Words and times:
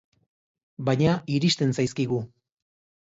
Baina, 0.87 1.13
iristen 1.35 1.75
zaizkigu. 1.81 2.21